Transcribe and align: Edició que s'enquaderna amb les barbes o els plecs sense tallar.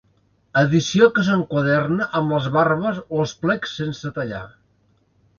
Edició 0.59 1.09
que 1.17 1.25
s'enquaderna 1.25 2.07
amb 2.19 2.33
les 2.35 2.47
barbes 2.55 2.97
o 3.17 3.19
els 3.25 3.33
plecs 3.43 3.75
sense 3.81 4.13
tallar. 4.17 4.41